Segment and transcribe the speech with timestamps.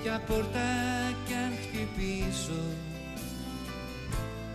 [0.00, 0.68] Όποια πόρτα
[1.26, 2.62] κι αν χτυπήσω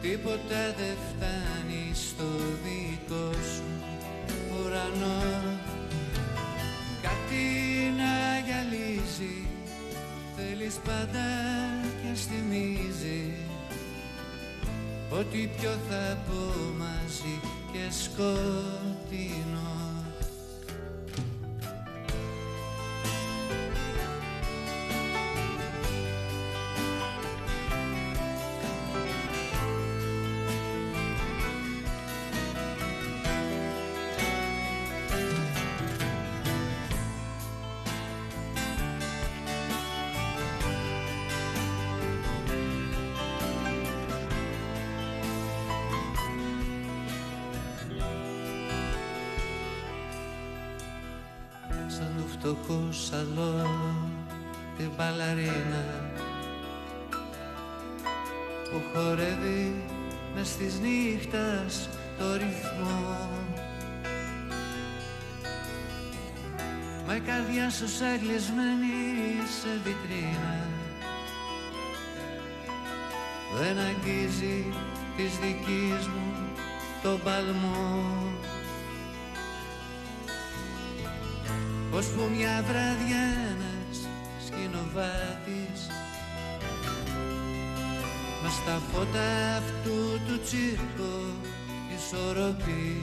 [0.02, 2.24] Τίποτα δεν φτάνει στο
[2.64, 3.64] δικό σου
[4.52, 5.60] ουρανό.
[7.02, 7.44] Κάτι
[7.98, 9.48] να γυαλίζει
[10.36, 11.28] Θέλεις πάντα
[12.02, 13.34] και θυμίζει
[15.10, 17.40] Ότι πιο θα πω μαζί
[17.72, 19.76] και σκοτεινό
[67.80, 68.80] καρδιά σου σαν
[69.62, 70.68] σε βιτρίνα.
[73.60, 74.66] Δεν αγγίζει
[75.18, 76.34] της δικής μου
[77.04, 78.14] τον παλμό.
[81.92, 83.98] Ως που μια βράδια ένας
[84.46, 85.88] σκηνοβάτης
[88.44, 91.16] Μας στα φώτα αυτού του τσίρκο
[91.96, 93.02] ισορροπεί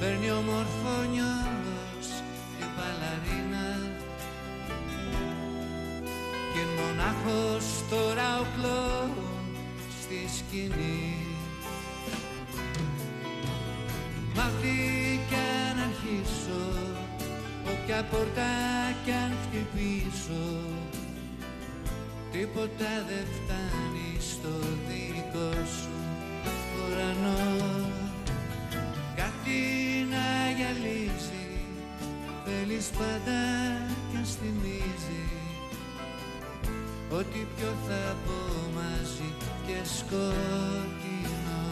[0.00, 2.08] Παίρνει όμορφο νιόλος
[2.58, 3.68] την παλαρίνα
[6.52, 9.54] Και μονάχος τώρα ο κλόουν
[10.02, 11.14] στη σκηνή.
[14.34, 14.50] Μα
[17.72, 18.50] Όποια πόρτα
[19.04, 20.64] κι αν χτυπήσω
[22.32, 24.48] Τίποτα δεν φτάνει στο
[24.88, 25.89] δικό σου
[33.00, 33.40] πάντα
[34.10, 35.24] κι ας θυμίζει.
[37.18, 38.38] Ότι πιο θα πω
[38.74, 39.28] μαζί
[39.66, 41.64] και σκοτεινό.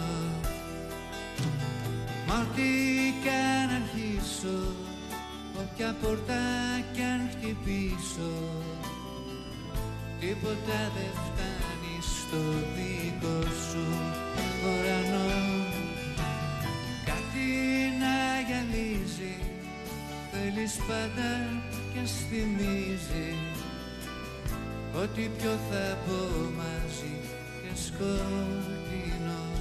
[2.28, 2.70] Μα ό,τι
[3.22, 4.58] κι αν αρχίσω
[5.62, 6.42] Όποια πόρτα
[6.92, 8.32] κι αν χτυπήσω
[10.20, 12.40] Τίποτα δεν φτάνει στο
[12.74, 13.86] δικό σου.
[14.64, 14.97] Ουρανό
[20.32, 23.34] Θέλεις πάντα κι ας θυμίζει
[25.02, 27.20] Ότι πιο θα πω μαζί
[27.62, 29.57] και σκοτεινό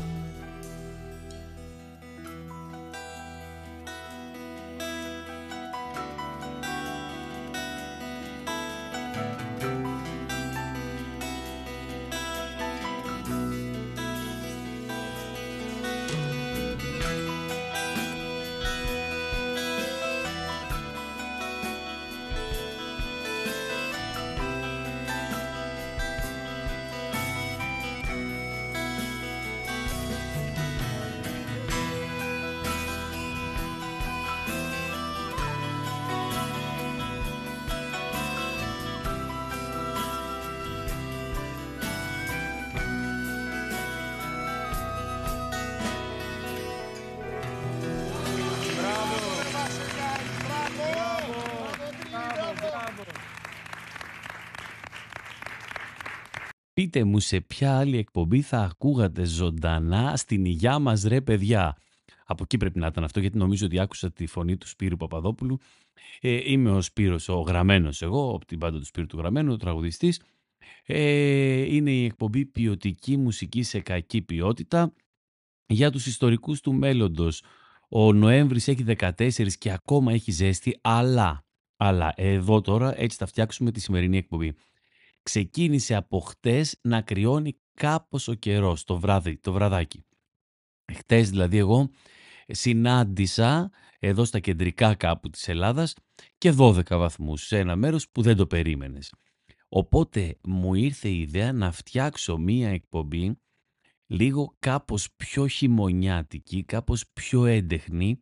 [56.87, 61.77] Πείτε μου σε ποια άλλη εκπομπή θα ακούγατε ζωντανά στην υγειά μας ρε παιδιά.
[62.25, 65.59] Από εκεί πρέπει να ήταν αυτό γιατί νομίζω ότι άκουσα τη φωνή του Σπύρου Παπαδόπουλου.
[66.21, 69.57] Ε, είμαι ο Σπύρος, ο γραμμένος εγώ, από την πάντα του Σπύρου του γραμμένου, ο
[69.57, 70.21] τραγουδιστής.
[70.85, 74.93] Ε, είναι η εκπομπή ποιοτική μουσική σε κακή ποιότητα
[75.65, 77.43] για τους ιστορικούς του μέλλοντος.
[77.89, 81.45] Ο Νοέμβρης έχει 14 και ακόμα έχει ζέστη, αλλά,
[81.77, 84.55] αλλά εδώ τώρα έτσι θα φτιάξουμε τη σημερινή εκπομπή.
[85.27, 90.05] Ξεκίνησε από χτες να κρυώνει κάπως ο καιρός, το βράδυ, το βραδάκι.
[90.93, 91.89] Χτες δηλαδή εγώ
[92.47, 95.93] συνάντησα εδώ στα κεντρικά κάπου της Ελλάδας
[96.37, 99.13] και 12 βαθμούς σε ένα μέρος που δεν το περίμενες.
[99.67, 103.39] Οπότε μου ήρθε η ιδέα να φτιάξω μία εκπομπή
[104.05, 108.19] λίγο κάπως πιο χειμωνιάτικη, κάπως πιο έντεχνη,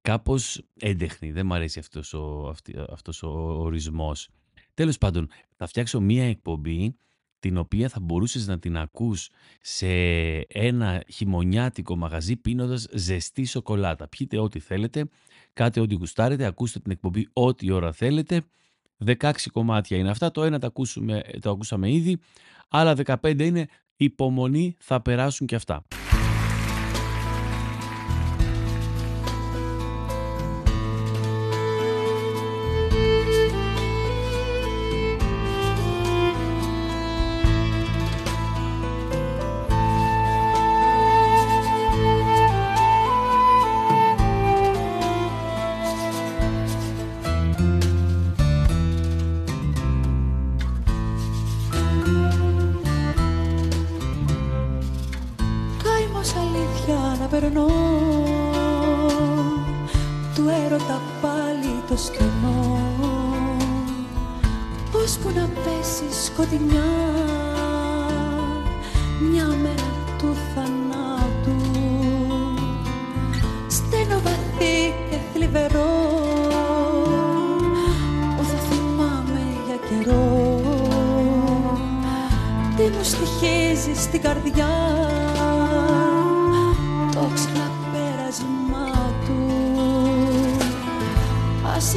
[0.00, 2.54] κάπως έντεχνη, δεν μου αρέσει αυτός ο,
[2.90, 3.28] αυτός ο
[3.62, 4.28] ορισμός.
[4.74, 6.96] Τέλος πάντων, θα φτιάξω μία εκπομπή
[7.38, 9.88] την οποία θα μπορούσες να την ακούς σε
[10.48, 14.08] ένα χειμωνιάτικο μαγαζί πίνοντας ζεστή σοκολάτα.
[14.08, 15.08] Πιείτε ό,τι θέλετε,
[15.52, 18.42] κάτε ό,τι γουστάρετε, ακούστε την εκπομπή ό,τι ώρα θέλετε.
[19.06, 22.18] 16 κομμάτια είναι αυτά, το ένα το, ακούσουμε, το ακούσαμε ήδη,
[22.68, 23.66] άλλα 15 είναι
[23.96, 25.84] υπομονή, θα περάσουν και αυτά.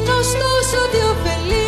[0.05, 1.60] γνωστός ότι ωφελεί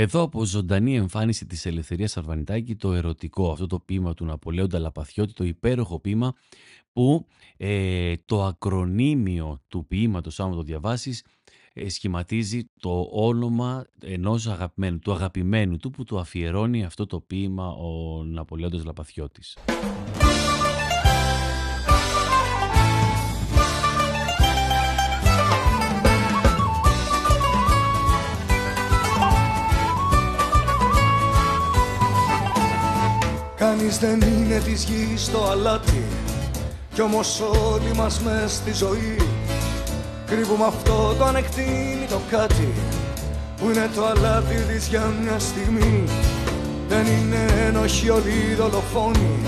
[0.00, 5.32] Εδώ από ζωντανή εμφάνιση της Ελευθερίας Αρβανιτάκη το ερωτικό, αυτό το ποίημα του Ναπολέοντα Λαπαθιώτη,
[5.32, 6.34] το υπέροχο ποίημα
[6.92, 7.26] που
[7.56, 11.24] ε, το ακρονίμιο του ποίηματος, άμα το διαβάσεις,
[11.72, 17.68] ε, σχηματίζει το όνομα ενός αγαπημένου, του αγαπημένου του που του αφιερώνει αυτό το ποίημα
[17.68, 19.56] ο Ναπολέοντας Λαπαθιώτης.
[33.60, 36.04] Κανείς δεν είναι της γης το αλάτι
[36.94, 39.16] Κι όμως όλοι μας μες στη ζωή.
[40.26, 42.72] Κρύβουμε αυτό το ανεκτήμητο κάτι
[43.56, 46.04] Που είναι το αλάτι της για μια στιγμή.
[46.88, 49.38] Δεν είναι ένοχοι όλοι οι δολοφόνοι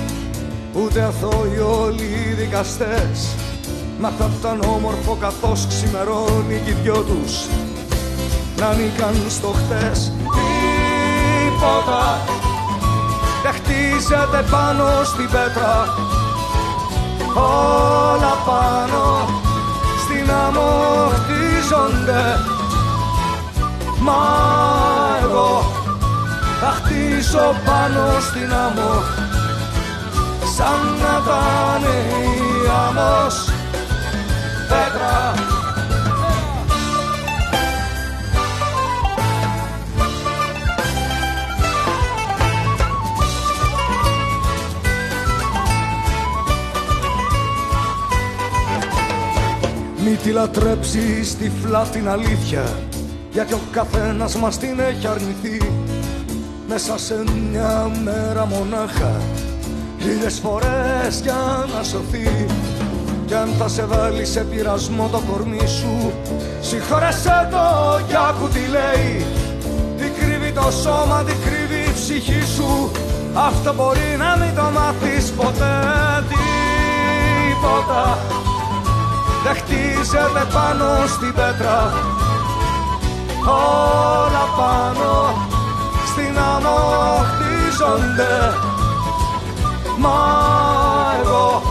[0.75, 3.35] Ούτε αθώοι όλοι οι δικαστές.
[4.00, 7.47] Μα θα ήταν όμορφο καθώς ξημερώνει και οι δυο τους.
[8.59, 10.12] Να ανήκαν στο χτες
[11.49, 12.21] Τίποτα.
[12.26, 12.41] δεν
[13.54, 15.76] χτίζεται πάνω στην πέτρα.
[17.35, 19.28] Όλα πάνω
[20.02, 22.25] στην άμμο χτίζονται
[23.99, 24.23] μα
[25.23, 25.73] εγώ
[26.61, 29.02] θα χτίσω πάνω στην άμμο
[30.56, 33.51] σαν να ήταν η άμμος
[50.12, 52.64] Μη τη λατρέψεις τυφλά την αλήθεια
[53.33, 55.73] Γιατί ο καθένας μας την έχει αρνηθεί.
[56.69, 59.21] Μέσα σε μια μέρα μονάχα
[60.00, 62.47] Χίλιες φορές για να σωθεί
[63.26, 66.12] Κι αν θα σε βάλει σε πειρασμό το κορμί σου
[66.61, 69.26] Συγχώρεσέ το κι άκου τι λέει.
[69.97, 72.90] Τι κρύβει το σώμα, τι κρύβει η ψυχή σου
[73.35, 75.75] Αυτό μπορεί να μην το μάθεις ποτέ
[77.49, 78.31] Τίποτα
[79.44, 81.92] δεν χτίζεται πάνω στην πέτρα.
[83.44, 85.34] Όλα πάνω
[86.06, 86.80] στην άμμο
[87.30, 88.54] χτίζονται.
[89.99, 90.18] Μα
[91.22, 91.62] εγώ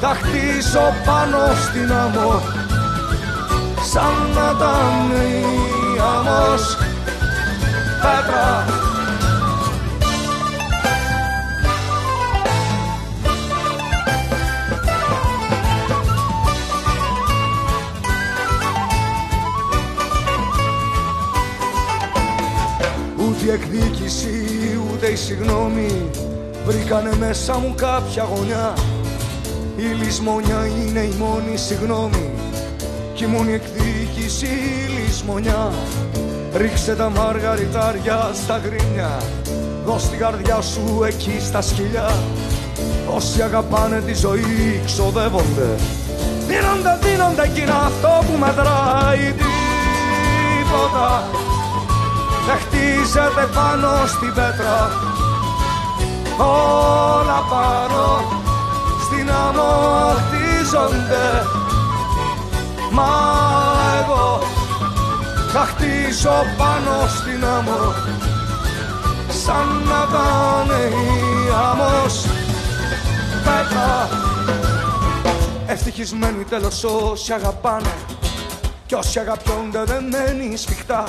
[0.00, 2.40] θα χτίσω πάνω στην άμμο.
[3.92, 5.44] Σαν να ήταν η
[6.16, 6.76] άμμος
[8.02, 8.77] πέτρα
[23.48, 24.28] η εκδίκηση
[24.92, 26.10] ούτε η συγνώμη.
[26.66, 28.74] Βρήκανε μέσα μου κάποια γωνιά.
[29.76, 32.30] Η λησμονιά είναι η μόνη συγνώμη.
[33.14, 35.72] Κι η μόνη εκδίκηση η λησμονιά.
[36.56, 39.22] Ρίξε τα μαργαριτάρια στα γρίνια
[39.84, 42.12] Δώσ' την καρδιά σου εκεί στα σκυλιά.
[43.14, 45.68] Όσοι αγαπάνε τη ζωή ξοδεύονται.
[46.46, 49.34] Δίνονται, δίνονται εκείνα αυτό που μετράει
[50.52, 51.28] τίποτα.
[51.32, 51.47] δεν
[53.08, 54.90] χτίζεται πάνω στην πέτρα.
[56.38, 58.24] Όλα πάνω
[59.04, 61.46] στην άμμο χτίζονται
[62.90, 63.10] μα
[64.02, 64.40] εγώ
[65.52, 67.94] θα χτίσω πάνω στην άμμο.
[69.44, 72.24] Σαν να ήταν η άμμος
[73.44, 74.08] πέτρα.
[75.66, 77.94] Ευτυχισμένοι τέλος όσοι αγαπάνε.
[78.86, 81.04] Κι όσοι αγαπιόνται δεν μένει σφιχτά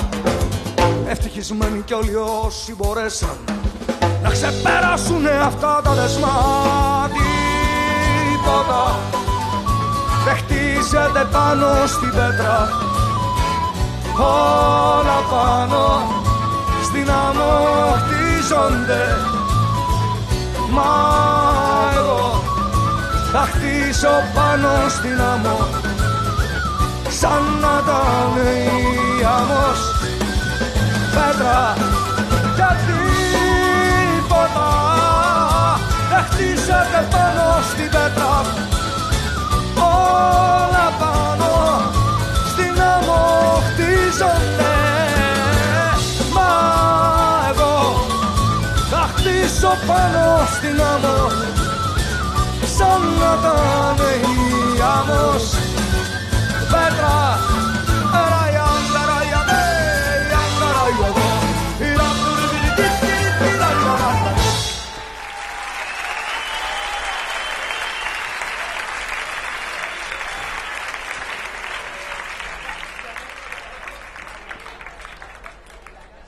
[1.12, 2.14] Ευτυχισμένοι κι όλοι
[2.44, 3.36] όσοι μπορέσαν
[4.22, 6.36] να ξεπεράσουν αυτά τα δεσμά.
[8.32, 8.98] Τίποτα.
[10.24, 12.68] Δεν χτίζεται πάνω στην πέτρα.
[14.18, 16.02] Όλα πάνω
[16.82, 17.54] στην άμμο
[18.02, 19.04] χτίζονται
[20.70, 20.92] μα
[21.98, 22.42] εγώ
[23.32, 25.58] θα χτίσω πάνω στην άμμο.
[27.20, 29.79] Σαν να ήταν η άμμος
[31.20, 31.74] πέτρα
[32.56, 34.68] και τίποτα
[36.10, 38.34] δεν χτίσατε πάνω στην πέτρα.
[39.74, 41.52] Όλα πάνω
[42.50, 43.24] στην άμμο
[43.66, 44.74] χτίζονται.
[46.34, 46.50] Μα
[47.50, 47.76] εγώ
[48.90, 50.24] θα χτίσω πάνω
[50.56, 51.18] στην άμμο
[52.76, 55.69] σαν να ήταν η άμμος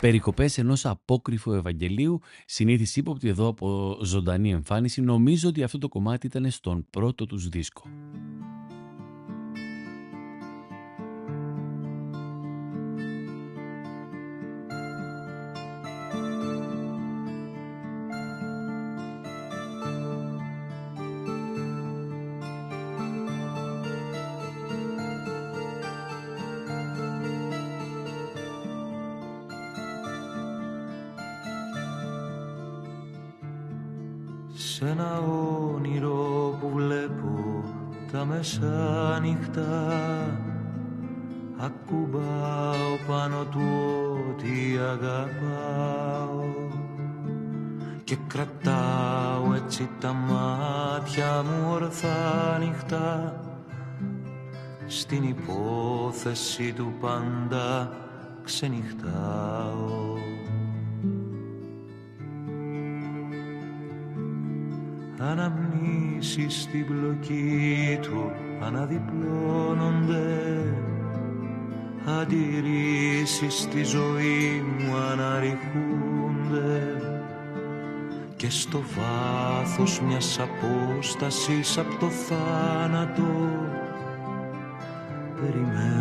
[0.03, 5.01] περικοπές ενός απόκριφου Ευαγγελίου, συνήθις ύποπτη εδώ από ζωντανή εμφάνιση.
[5.01, 7.83] Νομίζω ότι αυτό το κομμάτι ήταν στον πρώτο τους δίσκο.
[39.53, 40.39] Μεσάνυχτα
[41.59, 43.61] Ακουμπάω πάνω του
[44.31, 46.45] ό,τι αγαπάω
[48.05, 53.41] Και κρατάω έτσι τα μάτια μου ορθά νυχτά
[54.87, 57.91] Στην υπόθεση του πάντα
[58.45, 60.32] ξενυχτάω
[65.31, 70.65] Αναμνήσεις στην πλοκή του αναδιπλώνονται.
[72.21, 76.97] Αντιρρήσεις στη ζωή μου αναρριχούνται.
[78.37, 83.23] Και στο βάθος μιας απόστασης από το θάνατο
[85.41, 85.92] Περιμένουνε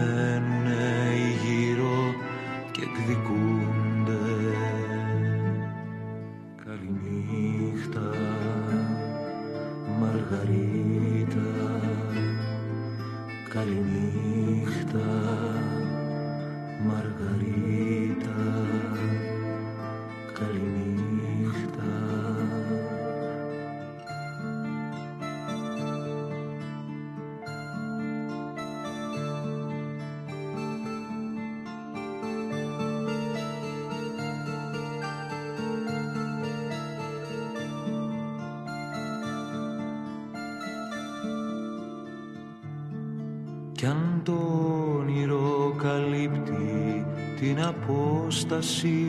[47.71, 49.05] απόσταση.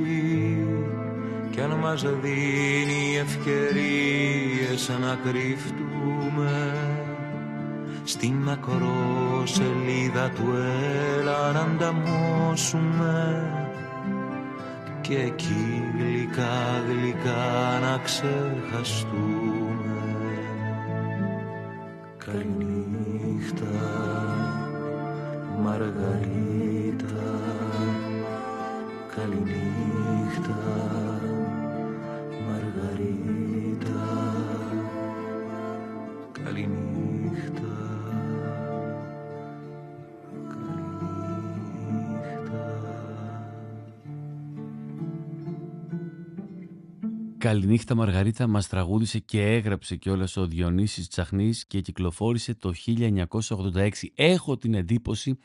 [1.51, 6.75] Κι αν μας δίνει ευκαιρίες να κρυφτούμε
[8.05, 10.55] στην ακρόσελίδα του
[11.18, 13.46] έλα να ανταμώσουμε.
[15.01, 19.41] Και εκεί γλυκά γλυκά να ξεχαστούμε
[47.52, 53.88] Καληνύχτα Μαργαρίτα μας τραγούδισε και έγραψε κιόλας ο Διονύσης Τσαχνής και κυκλοφόρησε το 1986.
[54.14, 55.38] Έχω την εντύπωση,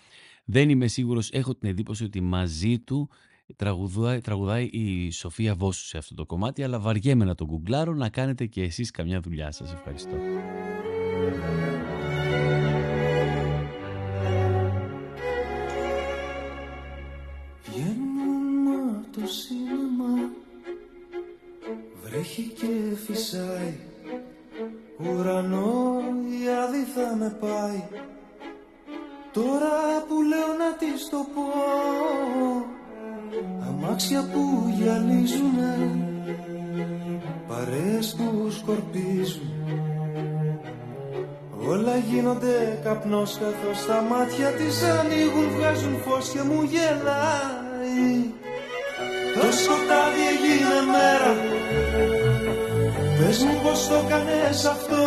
[0.45, 3.09] δεν είμαι σίγουρος, έχω την εντύπωση ότι μαζί του
[3.55, 8.09] τραγουδάει, τραγουδάει η Σοφία Βόσου σε αυτό το κομμάτι, αλλά βαριέμαι να τον γκουγκλάρω, να
[8.09, 9.73] κάνετε και εσείς καμιά δουλειά σας.
[9.73, 10.15] Ευχαριστώ.
[23.31, 23.73] Και φυσάει
[24.99, 27.83] Ουρανό η άδη θα με πάει.
[29.31, 31.43] Τώρα που λέω να της το πω
[33.67, 35.75] Αμάξια που γυαλίζουνε
[37.47, 39.51] Παρέες που σκορπίζουν.
[41.69, 47.56] Όλα γίνονται καπνός καθώς τα μάτια της ανοίγουν Βγάζουν φως και μου γελάει
[53.88, 55.04] Πες μου πως το κάνες αυτό.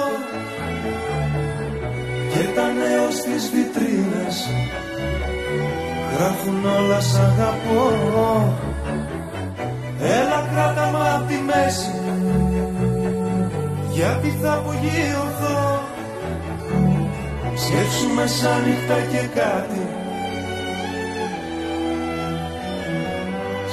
[2.33, 4.49] Και τα νέο στις βιτρίνες
[6.16, 8.55] Γράφουν όλα σ' αγαπώ.
[10.01, 11.95] Έλα κράτα μ' απ' τη μέση
[13.93, 15.83] Γιατί θα απογειωθώ
[17.55, 19.87] Σκέψου μεσάνυχτα και κάτι.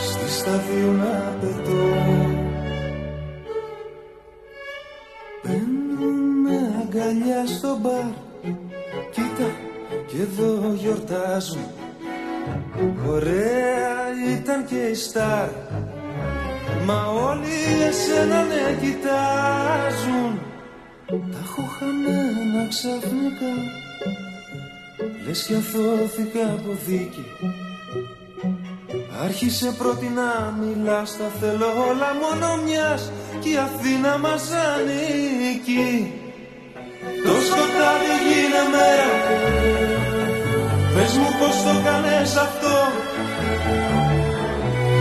[0.06, 2.37] Στη σταδίου να πετώ
[22.67, 23.53] χαμένα ξαφνικά.
[25.25, 27.25] Λες κι αθώθηκα από δίκη.
[29.23, 33.12] Άρχισε πρώτη να μιλάς τα θέλω όλα μόνο μιας.
[33.39, 36.13] Κι η Αθήνα μας ανήκει.
[37.25, 39.12] Το σκοτάδι γίνε μέρα
[40.93, 42.77] Πες μου πως το κάνες αυτό.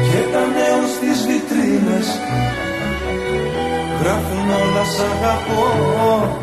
[0.07, 2.09] Και τα νέο στις βιτρίνες.
[4.01, 6.36] Γράφουν όλα σ' αγαπώ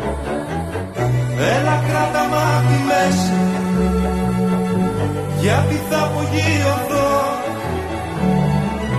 [5.54, 7.22] Γιατί θα απογειωθώ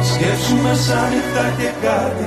[0.04, 2.24] Σκέψου μεσάνυχτα και κάτι.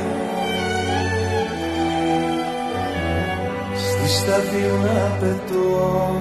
[3.77, 6.13] Στη σταδίου να πετώ.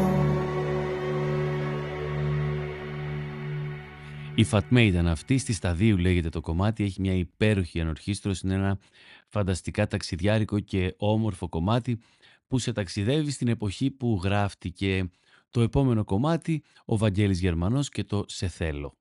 [4.36, 8.80] Η Φατμέ ήταν αυτή, στη σταδίου λέγεται το κομμάτι, έχει μια υπέροχη ανορχήστρωση, είναι ένα
[9.28, 12.00] φανταστικά ταξιδιάρικο και όμορφο κομμάτι
[12.48, 15.10] που σε ταξιδεύει στην εποχή που γράφτηκε
[15.58, 18.94] το επόμενο κομμάτι, ο Βαγγέλης Γερμανός και το «Σε θέλω».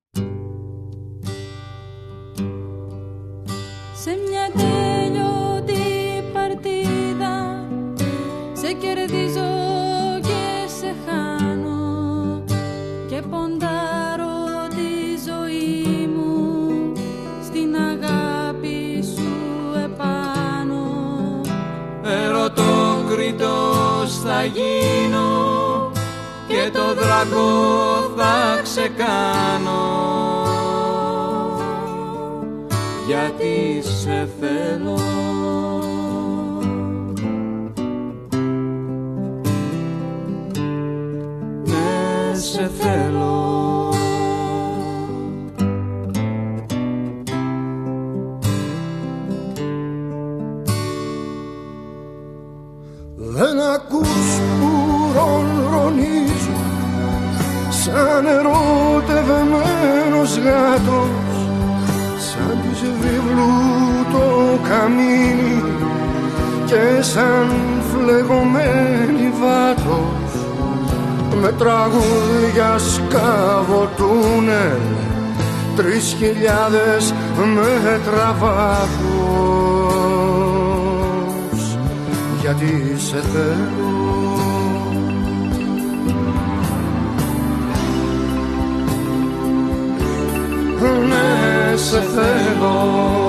[3.94, 5.82] Σε μια τέλειωτη
[6.32, 7.66] παρτίδα
[8.52, 9.50] Σε κερδίζω
[10.22, 12.44] και σε χάνω
[13.08, 16.92] Και ποντάρω τη ζωή μου
[17.42, 19.32] Στην αγάπη σου
[19.84, 20.84] επάνω
[22.02, 25.35] Ερωτόκριτος θα γίνω
[26.66, 27.48] Και το δράκο
[28.16, 29.82] θα ξεκάνω.
[33.06, 34.98] Γιατί σε θέλω.
[41.64, 43.55] Ναι, σε θέλω
[57.96, 61.34] σαν ερωτευμένος γάτος
[62.18, 63.54] σαν της βιβλού
[64.12, 64.26] το
[64.68, 65.58] καμίνι
[66.64, 67.48] και σαν
[67.90, 70.30] φλεγωμένη βάτος
[71.40, 74.84] με τραγούδια σκάβο τούνελ
[75.76, 77.14] τρεις χιλιάδες
[77.54, 78.96] μέτρα βάθος.
[82.40, 84.55] Γιατί σε θέλω
[91.76, 93.25] σε θέλω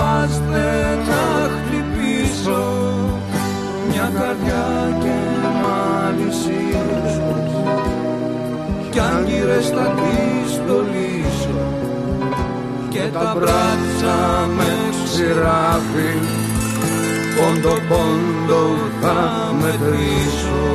[0.00, 2.62] τατουάζ δεν θα χτυπήσω
[3.88, 5.16] μια καρδιά και
[5.62, 7.20] μάλισσίες
[8.90, 11.60] κι άγκυρες θα τις στολίσω
[12.88, 14.72] και τα μπράτσα με
[15.04, 16.12] ξηράφι
[17.36, 18.62] πόντο πόντο
[19.00, 20.68] θα μετρήσω.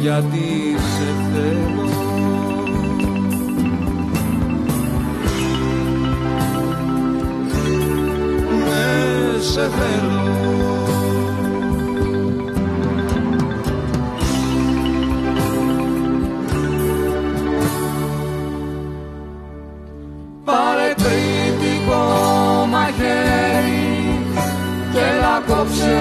[0.00, 1.85] Γιατί σε θέλω
[9.56, 10.22] σε θέλω.
[20.44, 22.04] Πάρε κριτικό
[22.70, 24.20] μαχαίρι
[24.92, 25.98] και έλα κόψε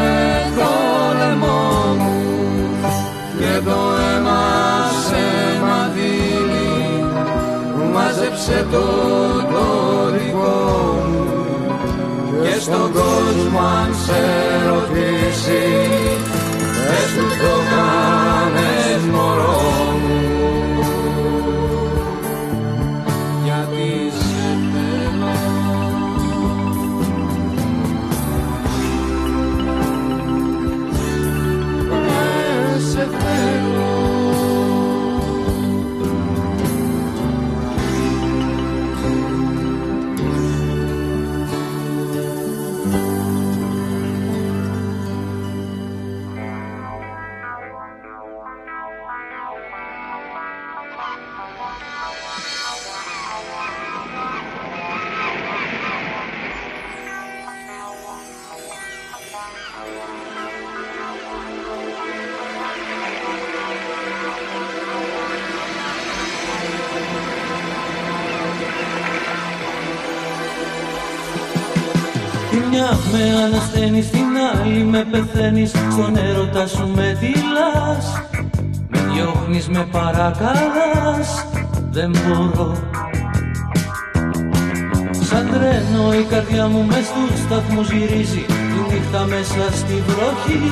[0.57, 0.71] το
[1.17, 2.13] λαιμό μου.
[3.37, 4.43] Και το αίμα
[5.07, 5.23] σε
[5.61, 7.05] μαντήλι
[7.93, 8.85] μάζεψε το
[9.51, 11.04] το δικό μου
[12.55, 14.21] και στον κόσμο αν σε
[14.67, 15.63] ρωτήσει
[16.87, 19.74] πες του το κάνες μωρό
[74.95, 78.21] με πεθαίνεις Στον έρωτα σου με τυλάς
[78.87, 81.47] Με διώχνεις, με παρακαλάς.
[81.91, 82.77] Δεν μπορώ.
[85.11, 88.45] Σαν τρένο η καρδιά μου μες στους σταθμούς γυρίζει.
[88.47, 90.71] Τη νύχτα μέσα στη βροχή.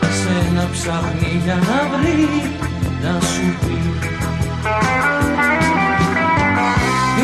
[0.00, 2.28] Σε ένα ψάχνει για να βρει
[3.02, 3.78] Να σου πει.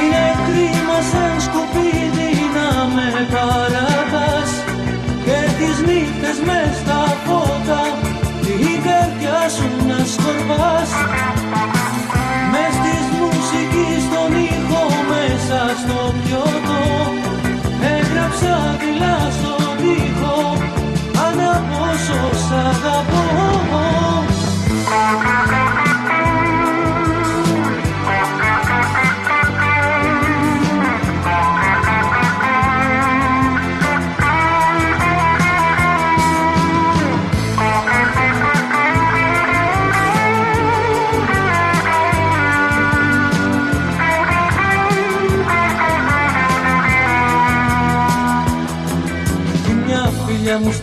[0.00, 3.83] Είναι κρίμα σαν σκουπίδι να με παρατάς
[10.46, 11.43] να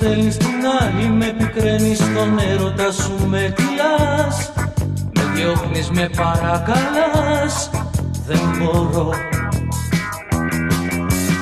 [0.01, 4.51] στέλνεις την άλλη Με πικραίνεις στον έρωτα σου με τυλάς
[5.15, 7.69] Με διώχνεις με παρακαλάς.
[8.27, 9.09] Δεν μπορώ.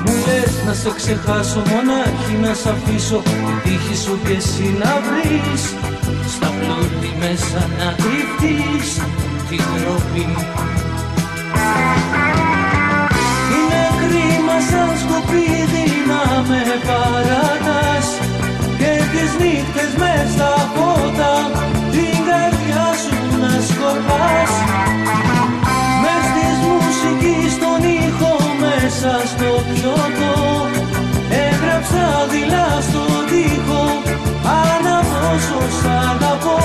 [0.05, 4.91] Μου λες να σε ξεχάσω μονάχη να σ' αφήσω Την τύχη σου και εσύ να
[5.05, 5.63] βρεις.
[6.35, 8.89] Στα πλούτη μέσα να κρυφτείς
[9.49, 10.27] Την τροπή
[13.53, 18.07] είναι κρίμα σαν σκουπίδι να με παρατάς.
[18.21, 18.28] Και
[19.11, 21.33] τις νύχτες μες στα φώτα
[21.93, 24.53] Την καρδιά σου να σκορπάς.
[26.03, 30.33] Μες της μουσικής τον ήχο μέσα στο πιότο.
[31.47, 33.83] Έγραψα δειλά στον τοίχο
[34.61, 36.57] Ανά πόσο σ' αγαπώ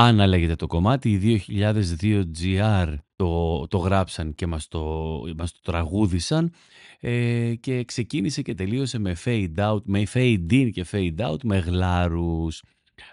[0.00, 4.80] Άννα λέγεται το κομμάτι, οι 2002 GR το, το γράψαν και μας το,
[5.36, 6.52] μας το τραγούδισαν
[7.00, 11.58] ε, και ξεκίνησε και τελείωσε με fade out, με fade in και fade out με
[11.58, 12.62] γλάρους.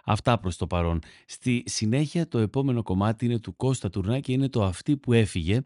[0.06, 1.00] Αυτά προς το παρόν.
[1.26, 5.62] Στη συνέχεια το επόμενο κομμάτι είναι του Κώστα Τουρνά και είναι το «Αυτή που έφυγε»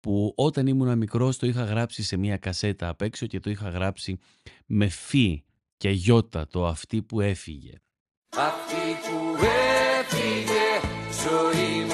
[0.00, 3.68] που όταν ήμουν μικρός το είχα γράψει σε μια κασέτα απ' έξω και το είχα
[3.68, 4.18] γράψει
[4.66, 5.44] με φι
[5.76, 7.72] και γιώτα το «Αυτή που έφυγε».
[8.36, 8.76] Αυτή
[9.10, 9.69] που έφυγε,
[11.22, 11.89] ζωή μονόκληρη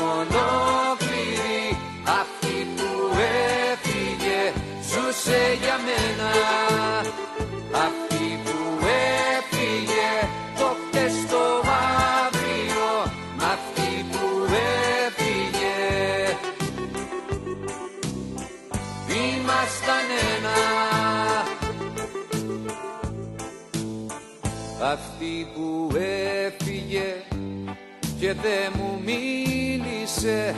[28.26, 30.54] και δεν μου μίλησε.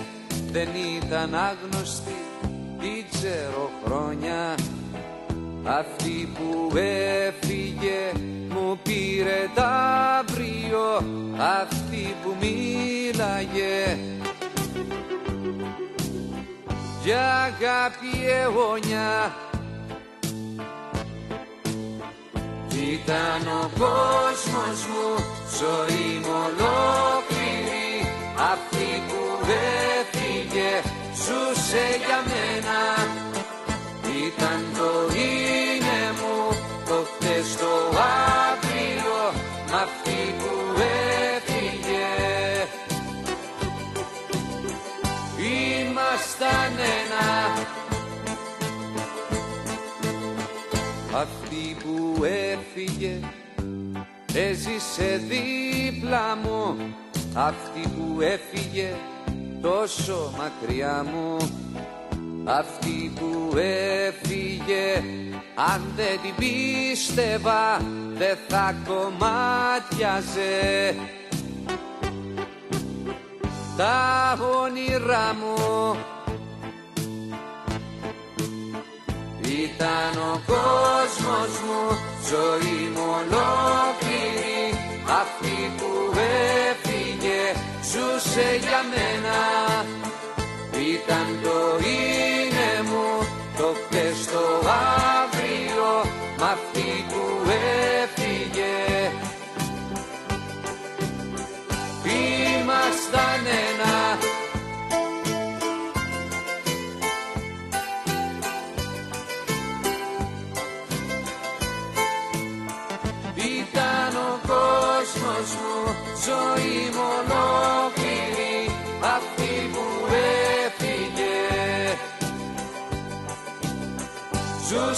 [0.53, 2.17] Δεν ήταν άγνωστη,
[2.79, 4.55] την ξέρω χρόνια.
[5.65, 6.77] Αυτή που
[7.27, 8.13] έφυγε
[8.49, 9.69] μου πήρε τα
[10.19, 11.03] αύριο
[11.61, 13.99] Αυτή που μίλαγε.
[17.05, 19.35] Για αγάπη αιώνια
[22.93, 25.09] Ήταν ο κόσμος μου,
[25.59, 27.89] ζωή μου ολόκληρη.
[28.53, 29.23] Αυτή που
[29.97, 30.73] έφυγε,
[31.23, 32.81] ζούσε για μένα.
[34.27, 36.57] Ήταν το είναι μου,
[36.89, 37.73] το χτες το
[38.49, 39.21] αύριο
[39.71, 40.81] Μ' αυτή που
[41.35, 42.09] έφυγε.
[45.81, 47.27] Ήμασταν ένα.
[51.15, 51.48] Αυτή
[51.83, 53.21] που έφυγε
[54.35, 56.77] έζησε δίπλα μου.
[57.35, 58.95] Αυτή που έφυγε
[59.63, 61.37] τόσο μακριά μου.
[62.45, 65.03] Αυτή που έφυγε
[65.55, 67.81] αν δεν την πίστευα
[68.15, 70.45] δεν θα κομμάτιαζε.
[73.77, 75.97] Τα όνειρά μου
[79.43, 80.88] Ήταν ο κόσμος
[81.67, 81.81] μου,
[82.31, 84.65] ζωή μου ολόκληρη
[85.21, 85.91] Αυτή που
[86.69, 87.43] έφυγε
[87.91, 89.37] ζούσε για μένα.
[90.95, 92.08] Ήταν το είναι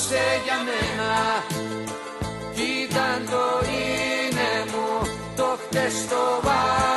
[0.00, 1.12] Ζούσε για μένα.
[2.54, 6.48] Κι ήταν το είναι μου Το χτες το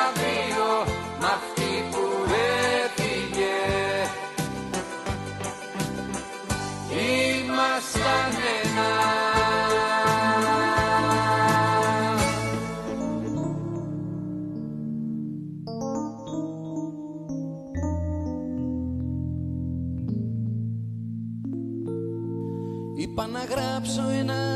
[0.06, 2.04] αύριο Μ' αυτή που
[2.84, 3.60] έφυγε.
[7.44, 8.32] Ήμασταν
[8.64, 9.33] ένα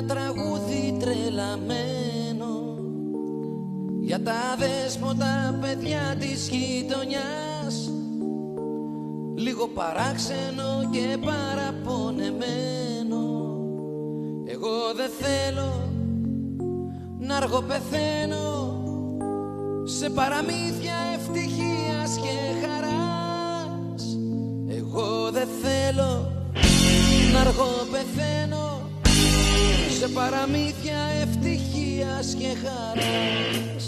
[0.07, 2.77] τραγούδι τρελαμένο.
[4.01, 7.91] Για τα δέσποτα παιδιά της γειτονιάς.
[9.35, 13.23] Λίγο παράξενο και παραπονεμένο.
[14.45, 15.89] Εγώ δεν θέλω
[17.19, 18.75] να αργοπεθαίνω.
[19.85, 24.17] Σε παραμύθια ευτυχίας και χαράς.
[24.67, 26.31] Εγώ δεν θέλω
[27.33, 28.76] να αργοπεθαίνω
[29.99, 33.87] σε παραμύθια ευτυχίας και χαράς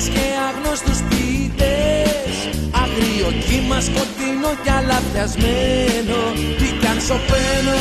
[0.00, 2.34] λιποτάχτες και άγνωστους ποιητές.
[2.82, 6.20] Αγρίο κύμα σκοτεινό κι αλαφιασμένο.
[6.58, 7.80] Τι κι αν σωπαίνω,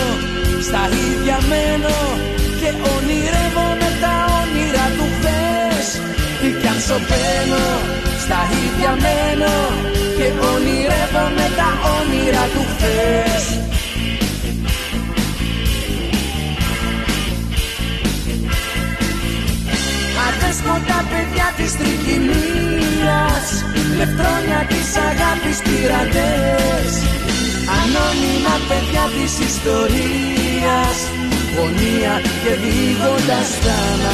[0.68, 1.98] στα ίδια μένω.
[2.60, 5.88] Και ονειρεύομαι τα όνειρα του χθες.
[6.40, 7.66] Τι κι αν σωπαίνω,
[8.24, 9.56] στα ίδια μένω.
[10.18, 13.69] Και ονειρεύομαι τα όνειρα του χθες
[20.50, 23.48] Αδέσποτα παιδιά της τρικυμίας
[23.98, 26.90] Λευτρόνια της αγάπης πειρατές.
[27.80, 30.98] Ανώνυμα παιδιά της ιστορίας
[31.56, 34.14] Γωνία και δίγοντας τα να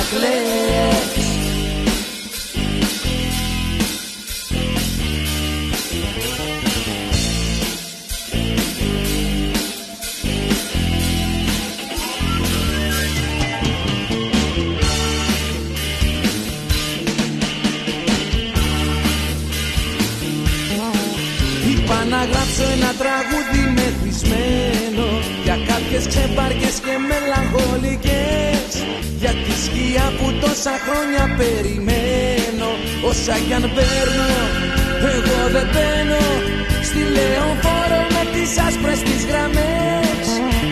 [29.76, 32.70] Για τη σκιά που τόσα χρόνια περιμένω.
[33.10, 34.32] Όσα κι αν παίρνω,
[35.16, 36.24] εγώ δεν μπαίνω
[36.88, 40.28] Στη λεωφόρο με τις άσπρες τις γραμμές.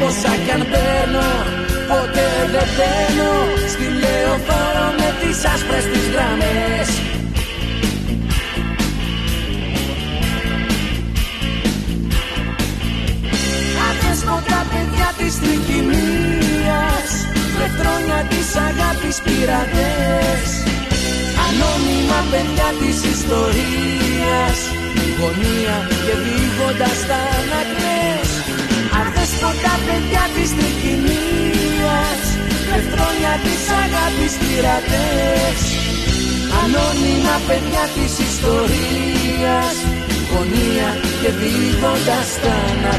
[0.08, 1.30] Όσα κι αν παίρνω,
[1.90, 3.32] ποτέ δεν μπαίνω
[3.74, 6.90] Στη λεωφόρο με τις άσπρες τις γραμμές.
[13.88, 16.43] Αδέσποτα παιδιά της τρικυμίας Λευτρόνια της
[19.14, 20.50] αγάπης πειρατές.
[21.46, 24.58] Ανώνυμα παιδιά της ιστορίας.
[25.20, 28.30] Γωνία και δίγοντας τα ανακνές
[29.00, 32.22] Αδέσποτα παιδιά της τρικυμίας.
[32.70, 35.60] Λευτρόνια της αγάπης πειρατές.
[36.62, 39.76] Ανώνυμα παιδιά της ιστορίας.
[40.32, 40.90] Γωνία
[41.22, 42.94] και δίγοντας τα να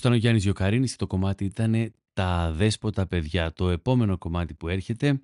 [0.00, 3.52] ήταν ο Γιάννης Γιοκαρίνης και το κομμάτι ήταν «Τα δέσποτα παιδιά».
[3.52, 5.20] Το επόμενο κομμάτι που έρχεται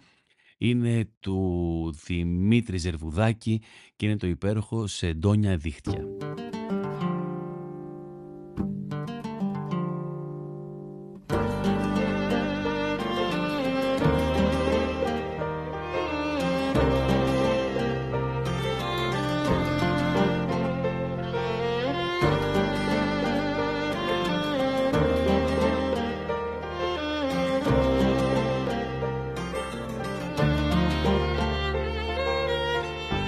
[0.58, 3.62] είναι του Δημήτρη Ζερβουδάκη
[3.96, 6.04] και είναι το υπέροχο «Σεντόνια δίχτυα».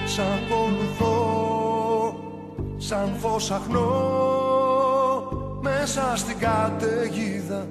[0.09, 1.15] Σ' ακολουθώ
[2.77, 3.89] σαν φως αχνό
[5.61, 7.67] μέσα στην καταιγίδα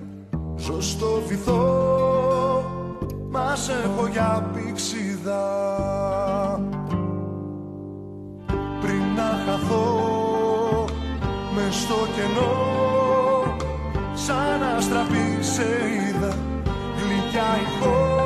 [0.56, 1.98] ζω στο βυθό
[3.30, 5.44] μας έχω για πηξίδα.
[8.80, 10.84] Πριν να χαθώ
[11.54, 12.52] μες στο κενό
[14.14, 16.36] σαν αστραπή σε είδα
[16.96, 18.17] γλυκιά ηχό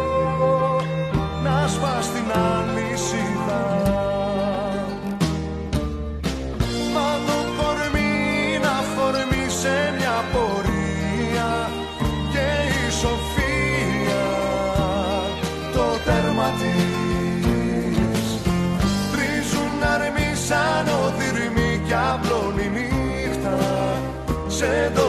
[24.62, 25.01] σε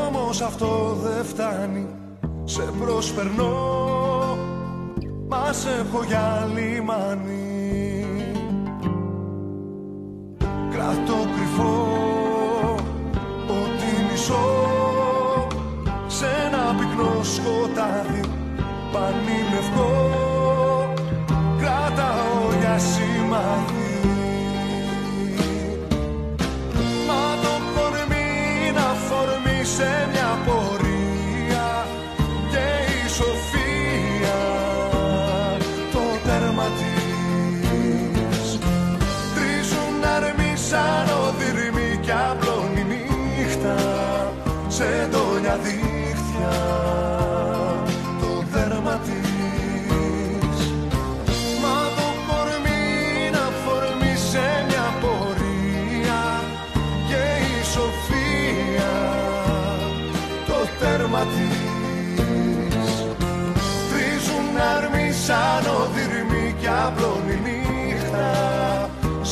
[0.07, 1.87] Όμως αυτό δεν φτάνει.
[2.43, 3.83] Σε προσπερνώ.
[5.27, 8.05] Μας έχω για λιμάνι
[10.71, 11.87] Κρατώ κρυφό
[13.47, 14.67] Ότι μισώ
[16.07, 18.21] Σε ένα πυκνό σκοτάδι.
[18.91, 20.13] Πανί λευκό
[21.57, 23.74] Κρατάω για σημάδι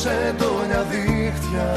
[0.04, 1.72] σε ντόνια δίχτυα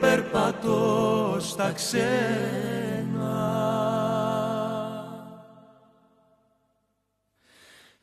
[0.00, 2.04] περπατώ στα ξένα.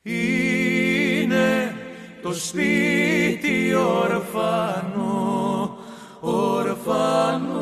[0.02, 1.76] Είναι
[2.22, 5.78] το σπίτι ορφανό,
[6.20, 7.62] ορφανό.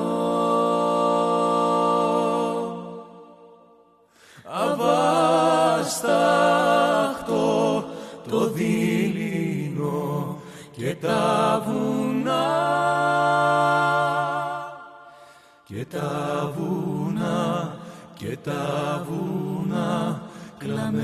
[4.54, 5.86] Αβάσταχτο
[8.30, 10.38] το δειλινό
[10.72, 12.11] και τα βουνά
[15.92, 17.76] τα βουνά
[18.14, 20.22] και τα βουνά
[20.58, 21.02] κλαμμένα.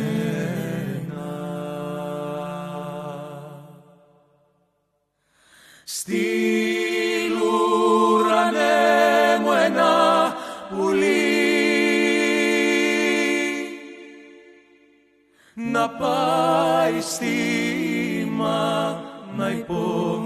[5.83, 6.25] Στη
[7.37, 8.67] λουρανέ
[9.41, 10.33] μου ένα
[10.69, 11.35] πουλί
[15.53, 17.35] να πάει στη
[18.31, 20.16] μάνα υπόλοιπη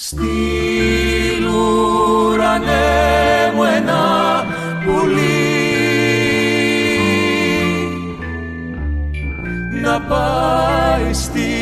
[0.00, 2.72] Στείλ ουρανέ
[3.54, 4.44] μου ένα
[4.84, 5.26] πουλί.
[9.82, 11.57] Να πάει στη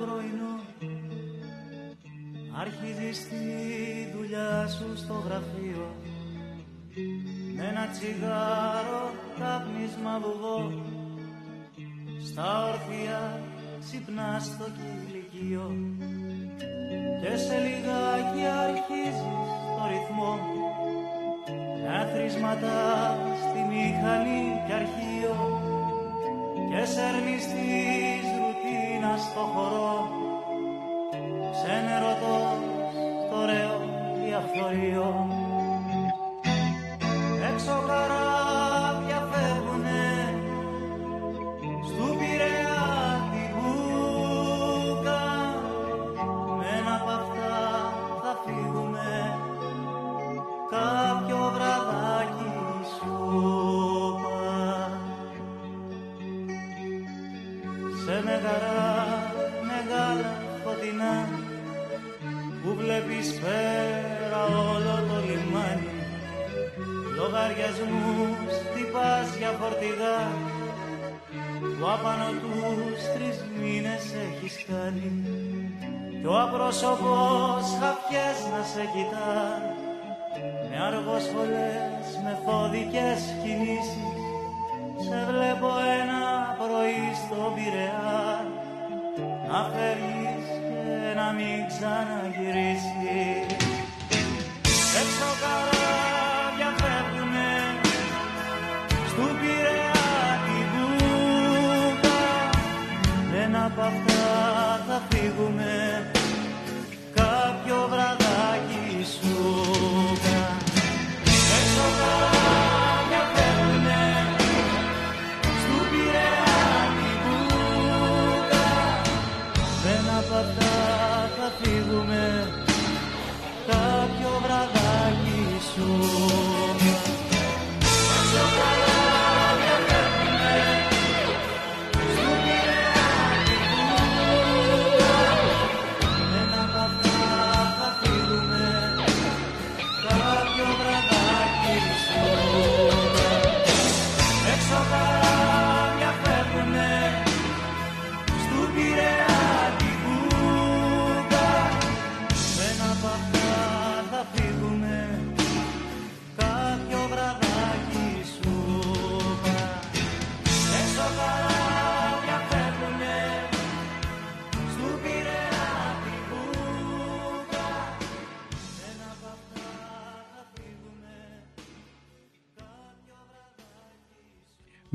[0.00, 0.54] πρωινό.
[2.60, 3.44] Αρχίζεις τη
[4.16, 5.86] δουλειά σου στο γραφείο.
[7.56, 9.04] Με ένα τσιγάρο
[9.38, 10.60] καπνίσμα βουβό
[12.28, 13.40] στα όρθια
[13.88, 15.74] Συπνά στο κηλικείο.
[17.20, 19.20] Και σε λιγάκι αρχίζεις
[19.76, 20.34] το ρυθμό.
[21.84, 22.95] Να θρυσματά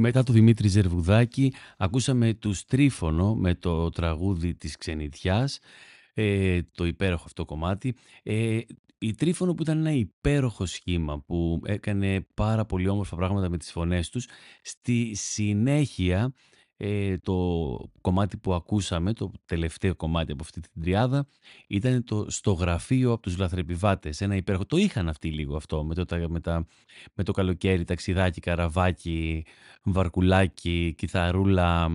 [0.03, 5.59] Μετά του Δημήτρη Ζερβουδάκη ακούσαμε τους Τρίφωνο με το τραγούδι της Ξενιτιάς,
[6.13, 7.95] ε, το υπέροχο αυτό κομμάτι.
[8.23, 8.59] Ε,
[8.97, 13.71] η Τρίφωνο που ήταν ένα υπέροχο σχήμα που έκανε πάρα πολύ όμορφα πράγματα με τις
[13.71, 14.27] φωνές τους.
[14.61, 16.33] Στη συνέχεια
[16.83, 17.33] ε, το
[18.01, 21.27] κομμάτι που ακούσαμε, το τελευταίο κομμάτι από αυτή την τριάδα,
[21.67, 24.21] ήταν το «Στο γραφείο από τους λαθρεπιβάτες».
[24.21, 24.65] Ένα υπέροχο.
[24.65, 26.67] Το είχαν αυτοί λίγο αυτό με το, τα- με, τα,
[27.13, 29.45] με το καλοκαίρι, ταξιδάκι, καραβάκι,
[29.83, 31.89] βαρκουλάκι, κιθαρούλα,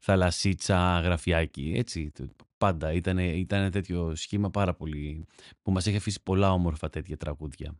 [0.00, 1.72] θαλασσίτσα, γραφιάκι.
[1.76, 2.28] Έτσι, το-
[2.58, 5.26] πάντα ήταν, ήταν τέτοιο σχήμα πάρα πολύ
[5.62, 7.74] που μας έχει αφήσει πολλά όμορφα τέτοια τραγούδια.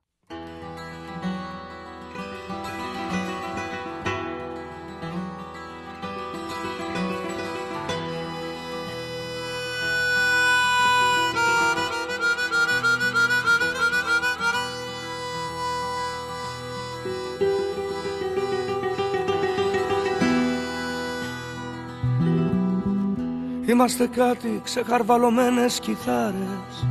[23.73, 26.87] Είμαστε κάτι ξεχαρβαλωμένες κιθάρες.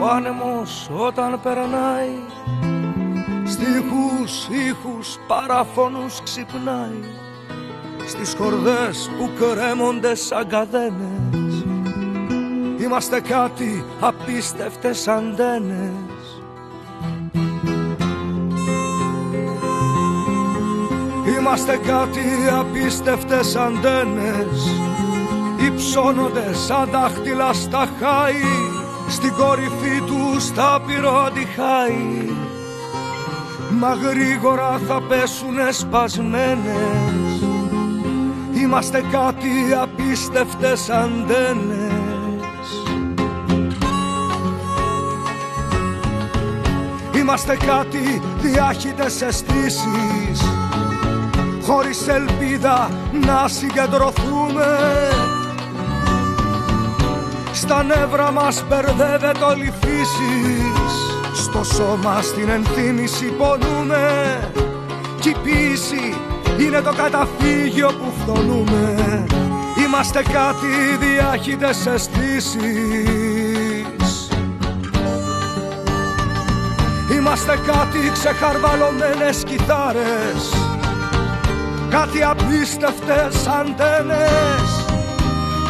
[0.00, 2.16] Ο άνεμος όταν περνάει
[3.44, 7.02] Στίχους, ήχους, παραφωνούς ξυπνάει.
[8.06, 11.64] Στις χορδές που κρέμονται σαν καδένες
[12.80, 16.42] Είμαστε κάτι απίστευτες αντένες.
[21.38, 22.24] Είμαστε κάτι
[22.60, 24.93] απίστευτες αντένες
[25.74, 28.42] Υψώνονται σαν δάχτυλα στα χάη
[29.08, 32.32] Στην κορυφή του στα πυροτυχάη
[33.78, 37.24] Μα γρήγορα θα πέσουνε σπασμένες
[38.64, 41.94] Είμαστε κάτι απίστευτες αντένες.
[47.16, 50.44] Είμαστε κάτι διάχυτες αισθήσεις
[51.62, 52.90] Χωρίς ελπίδα
[53.26, 54.78] να συγκεντρωθούμε
[57.54, 60.92] Στα νεύρα μας μπερδεύεται όλη η φύσης
[61.34, 64.08] Στο σώμα στην ενθύμηση πονούμε.
[65.20, 66.16] Κι η πίεση
[66.60, 68.94] είναι το καταφύγιο που φθονούμε.
[69.86, 72.58] Είμαστε κάτι διάχυτες αισθήσεις.
[77.16, 80.52] Είμαστε κάτι ξεχαρβαλωμένες κιθάρες.
[81.90, 84.73] Κάτι απίστευτες αντένες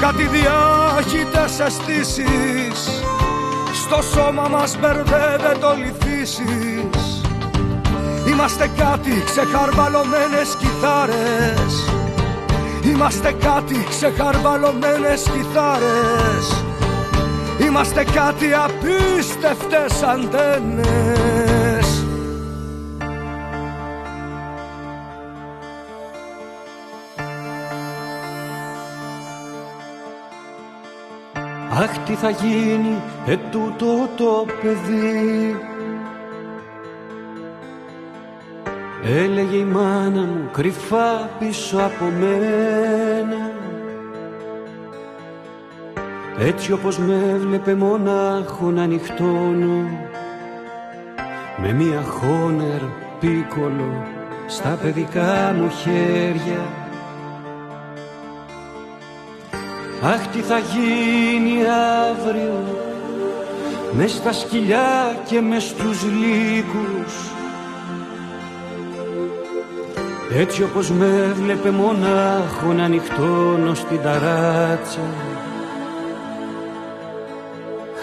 [0.01, 3.03] Κάτι διάχυτες αισθήσεις
[3.73, 7.15] Στο σώμα μας μπερδεύεται όλη η φύσης
[8.35, 11.75] Είμαστε κάτι ξεχαρβαλωμένες κιθάρες.
[12.85, 16.65] Είμαστε κάτι ξεχαρβαλωμένες κιθάρες.
[17.59, 21.44] Είμαστε κάτι απίστευτες αντένες
[31.85, 35.57] Αχ τι θα γίνει ετούτο το παιδί.
[39.05, 43.51] Έλεγε η μάνα μου κρυφά πίσω από μένα.
[46.39, 49.89] Έτσι όπως με έβλεπε μονάχο να νυχτώνω.
[51.57, 52.81] Με μια χόνερ
[53.21, 54.07] πίκολο
[54.47, 56.84] στα παιδικά μου χέρια
[60.07, 61.59] Αχ τι θα γίνει
[62.11, 62.65] αύριο
[63.93, 67.15] μες στα σκυλιά και μες στους λύκους.
[70.39, 75.01] Έτσι όπως με έβλεπε μονάχο να νυχτώνω στην ταράτσα.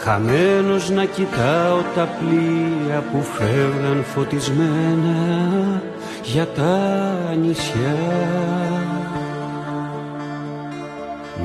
[0.03, 5.81] Χαμένος να κοιτάω τα πλοία που φεύγαν φωτισμένα
[6.23, 9.00] για τα νησιά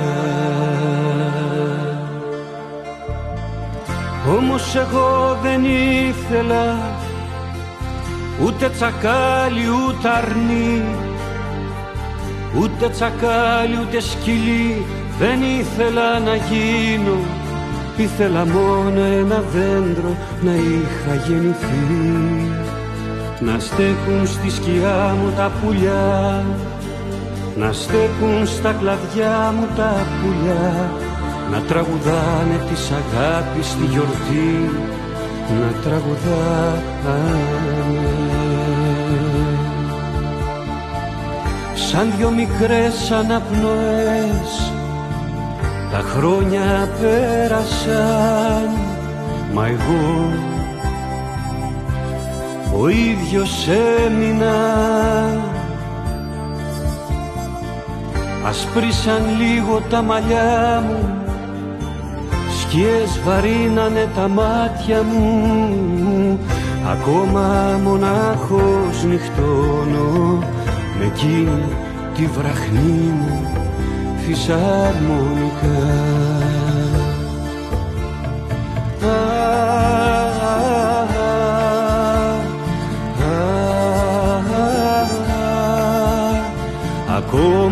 [4.37, 6.77] Όμως εγώ δεν ήθελα
[8.45, 10.83] ούτε τσακάλι ούτε αρνί
[12.61, 14.85] ούτε τσακάλι ούτε σκυλί.
[15.19, 17.17] Δεν ήθελα να γίνω
[17.97, 22.28] ήθελα μόνο ένα δέντρο να είχα γεννηθεί
[23.39, 26.45] να στέκουν στη σκιά μου τα πουλιά.
[27.55, 30.91] Να στέκουν στα κλαδιά μου τα πουλιά.
[31.51, 34.69] Να τραγουδάνε της αγάπης στη γιορτή.
[35.59, 37.19] Να τραγουδάνε.
[41.73, 44.71] Σαν δυο μικρές αναπνοές
[45.91, 48.69] τα χρόνια πέρασαν.
[49.53, 50.29] Μα εγώ
[52.81, 53.67] ο ίδιος
[54.05, 54.55] έμεινα.
[58.47, 61.19] Ασπρίσαν λίγο τα μαλλιά μου
[62.59, 66.39] σκιές βαρύνανε τα μάτια μου.
[66.91, 70.43] Ακόμα μονάχος νυχτώνω
[70.99, 71.65] με εκείνη
[72.15, 73.47] τη βραχνή μου
[74.27, 75.79] φυσαρμονικά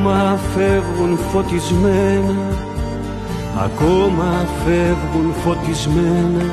[0.07, 2.35] Ακόμα φεύγουν φωτισμένα.
[3.63, 6.45] Ακόμα φεύγουν φωτισμένα.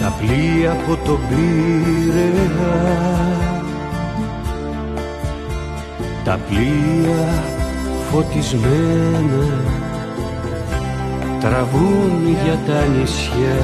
[0.00, 2.76] Τα πλοία από τον Πειραιά
[6.24, 7.44] τα πλοία
[8.10, 9.46] φωτισμένα.
[11.40, 13.56] Τραβούν για τα νησιά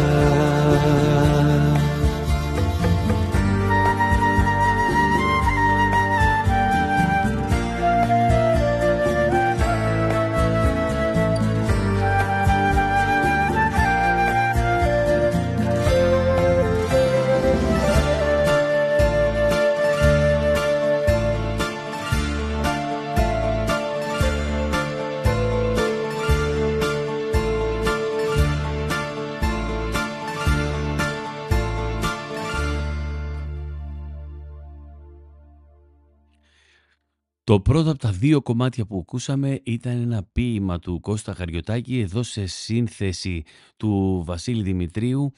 [37.45, 42.22] Το πρώτο από τα δύο κομμάτια που ακούσαμε ήταν ένα ποίημα του Κώστα Χαριωτάκη εδώ
[42.22, 43.43] σε σύνθεση
[43.76, 45.32] του Βασίλη Δημητρίου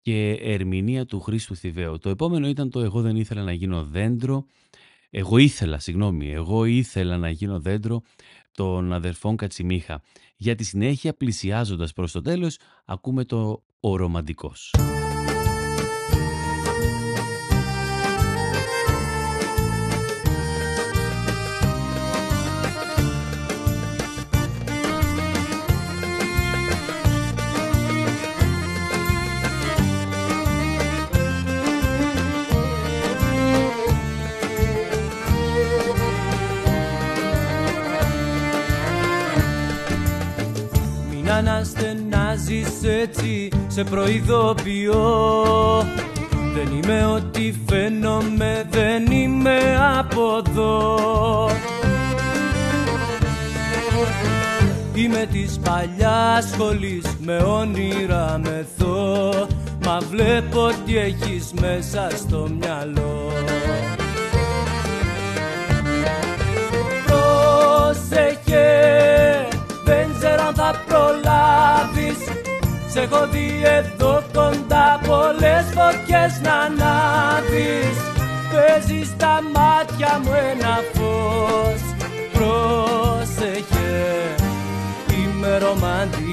[0.00, 1.98] και ερμηνεία του Χρήστου Θηβαίου.
[1.98, 4.46] Το επόμενο ήταν το «Εγώ δεν ήθελα να γίνω δέντρο».
[5.10, 8.02] Εγώ ήθελα, συγγνώμη, εγώ ήθελα να γίνω δέντρο
[8.52, 10.02] των αδερφών Κατσιμίχα.
[10.36, 14.70] Για τη συνέχεια, πλησιάζοντας προς το τέλος, ακούμε το «Ο Ρομαντικός».
[43.02, 45.04] Έτσι σε προειδοποιώ.
[46.54, 49.58] Δεν είμαι ό,τι φαίνομαι, δεν είμαι
[49.98, 51.00] από εδώ.
[54.94, 59.32] Είμαι της παλιάς σχολής, με όνειρα μεθώ
[59.84, 63.32] Μα βλέπω τι έχεις μέσα στο μυαλό.
[67.06, 68.72] Πρόσεχε
[70.22, 72.41] ξέρω αν θα προλάβεις
[72.92, 77.96] Σε έχω δει εδώ κοντά πολλές φωτιές να ανάβεις.
[78.52, 81.80] Παίζεις στα μάτια μου ένα φως.
[82.32, 83.94] Πρόσεχε,
[85.14, 86.31] είμαι ρομαντικός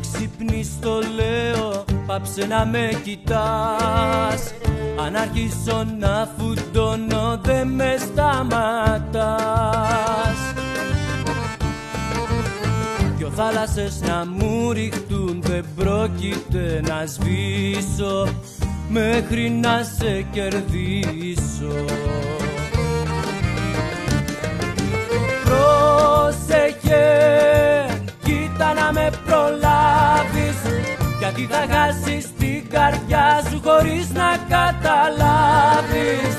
[0.00, 1.84] ξυπνείς το λέω.
[2.06, 4.54] Πάψε να με κοιτάς.
[5.06, 9.36] Αν αρχίσω να φουντώνω δεν με σταματάς.
[13.16, 18.28] Δυο θάλασσες να μου ριχτούν δεν πρόκειται να σβήσω.
[18.88, 21.84] Μέχρι να σε κερδίσω.
[25.44, 27.06] Πρόσεχε,
[28.56, 30.58] κοίτα να με προλάβεις.
[31.18, 36.36] Γιατί θα χάσεις την καρδιά σου χωρίς να καταλάβεις.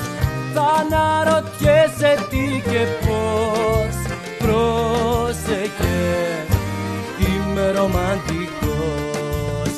[0.54, 3.94] Θα αναρωτιέσαι τι και πώς
[4.38, 5.98] Πρόσεχε,
[7.18, 9.72] είμαι ρομαντικός.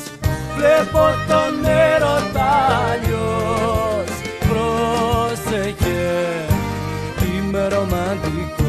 [0.55, 2.51] Βλέπω τον έρωτα
[2.91, 4.11] αλλιώς.
[4.49, 6.01] Πρόσεχε,
[7.19, 8.60] είμαι ρομαντικός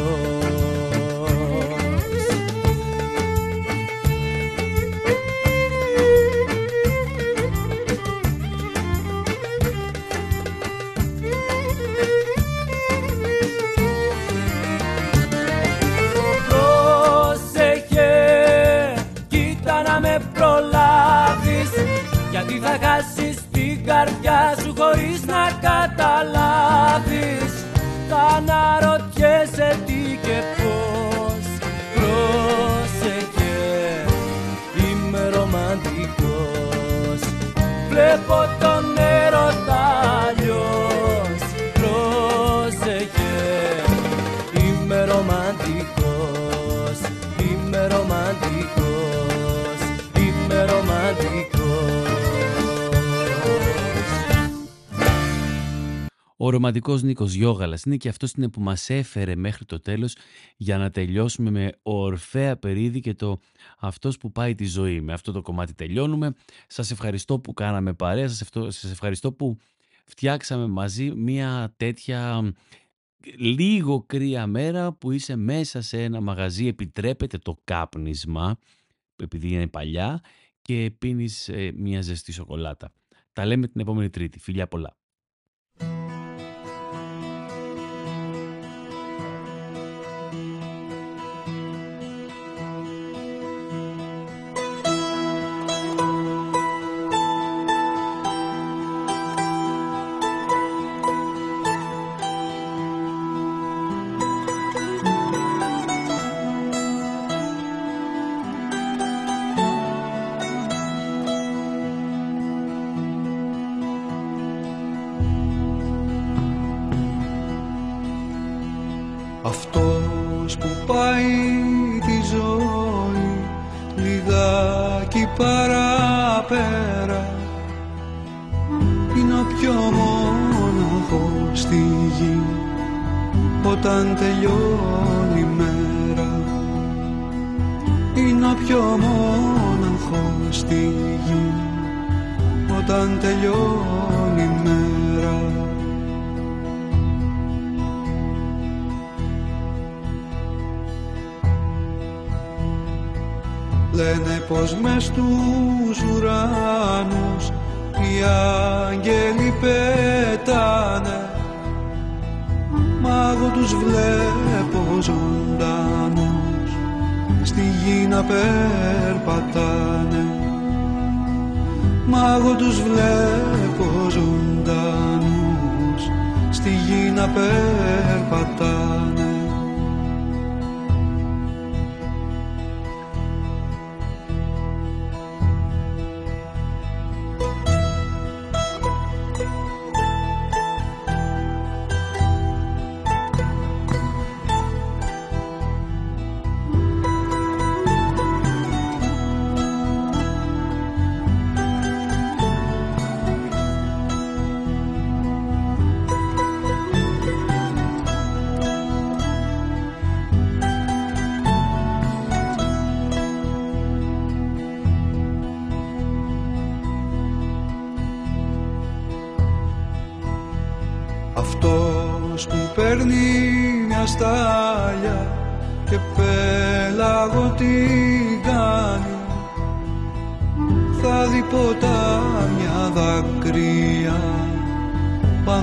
[22.63, 27.53] θα χάσεις την καρδιά σου χωρίς να καταλάβεις.
[28.09, 31.45] Θα αναρωτιέσαι τι και πώς
[31.95, 33.57] Πρόσεχε,
[34.77, 37.21] είμαι ρομαντικός.
[37.89, 39.83] Βλέπω τον έρωτα
[40.27, 41.41] αλλιώς.
[41.73, 43.35] Πρόσεχε,
[44.53, 46.99] είμαι ρομαντικός.
[47.41, 49.79] Είμαι ρομαντικός.
[50.17, 51.52] Είμαι ρομαντικός
[56.45, 60.17] Ο ρομαντικός Νίκος Γιώγαλας είναι και αυτός είναι που μας έφερε μέχρι το τέλος
[60.57, 63.41] για να τελειώσουμε με ορφαία περίδι και το
[63.79, 65.01] αυτός που πάει τη ζωή.
[65.01, 66.35] Με αυτό το κομμάτι τελειώνουμε.
[66.67, 69.57] Σας ευχαριστώ που κάναμε παρέα, σας, αυτό- σας ευχαριστώ που
[70.05, 72.53] φτιάξαμε μαζί μια τέτοια
[73.37, 78.59] λίγο κρύα μέρα που είσαι μέσα σε ένα μαγαζί, επιτρέπεται το κάπνισμα,
[79.17, 80.21] επειδή είναι παλιά,
[80.63, 82.93] και πίνεις ε, μια ζεστή σοκολάτα.
[83.33, 84.39] Τα λέμε την επόμενη Τρίτη.
[84.39, 84.97] Φιλιά πολλά.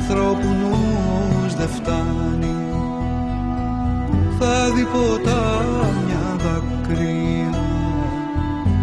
[0.10, 2.56] Ανθρώπου νους δεν φτάνει.
[4.40, 7.60] Θα δει ποτάμια δακρύα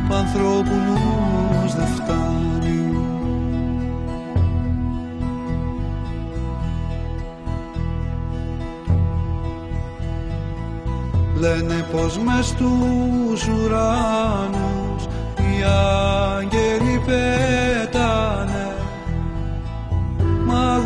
[0.09, 2.99] που ανθρώπου ανθρώπους δεν φτάνει.
[11.39, 14.76] Λένε πως μες στους ουρανούς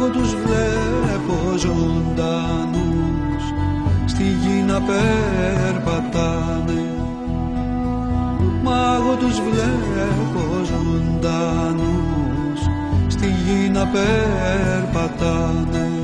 [0.01, 3.45] εγώ τους βλέπω ζωντανούς.
[4.05, 6.83] Στη γη να περπατάνε.
[8.63, 12.61] Μα εγώ τους βλέπω ζωντανούς.
[13.09, 16.00] Στη γη να περπατάνε